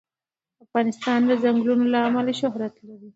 افغانستان 0.65 1.19
د 1.29 1.31
ځنګلونه 1.43 1.85
له 1.93 1.99
امله 2.07 2.33
شهرت 2.41 2.73
لري. 2.87 3.09